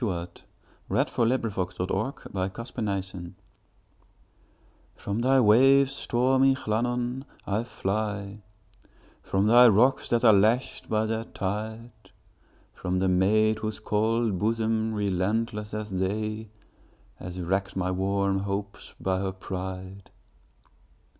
[0.03, 0.29] Wales:
[0.89, 3.35] Llannon Song By Anna Seward (1747–1809)
[4.97, 8.41] FROM thy waves, stormy Llannon, I fly;
[9.21, 12.09] From thy rocks, that are lashed by their tide;
[12.73, 16.49] From the maid whose cold bosom, relentless as they,
[17.17, 20.09] Has wrecked my warm hopes by her pride!